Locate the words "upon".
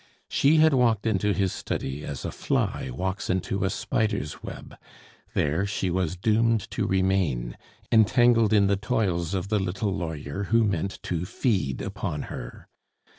11.83-12.23